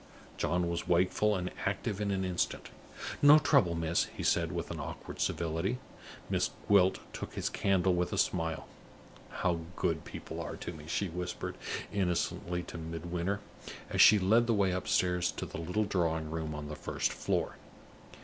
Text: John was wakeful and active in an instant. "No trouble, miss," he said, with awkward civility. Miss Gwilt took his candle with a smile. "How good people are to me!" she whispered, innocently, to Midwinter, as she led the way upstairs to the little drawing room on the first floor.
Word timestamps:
John 0.35 0.67
was 0.67 0.87
wakeful 0.87 1.35
and 1.35 1.51
active 1.63 2.01
in 2.01 2.09
an 2.09 2.25
instant. 2.25 2.69
"No 3.21 3.37
trouble, 3.37 3.75
miss," 3.75 4.05
he 4.05 4.23
said, 4.23 4.51
with 4.51 4.71
awkward 4.75 5.19
civility. 5.21 5.77
Miss 6.27 6.49
Gwilt 6.67 6.97
took 7.13 7.35
his 7.35 7.49
candle 7.49 7.93
with 7.93 8.11
a 8.11 8.17
smile. 8.17 8.67
"How 9.29 9.59
good 9.75 10.03
people 10.03 10.41
are 10.41 10.55
to 10.55 10.73
me!" 10.73 10.85
she 10.87 11.07
whispered, 11.07 11.55
innocently, 11.93 12.63
to 12.63 12.79
Midwinter, 12.79 13.41
as 13.91 14.01
she 14.01 14.17
led 14.17 14.47
the 14.47 14.55
way 14.55 14.71
upstairs 14.71 15.31
to 15.33 15.45
the 15.45 15.59
little 15.61 15.85
drawing 15.85 16.31
room 16.31 16.55
on 16.55 16.67
the 16.67 16.75
first 16.75 17.13
floor. 17.13 17.57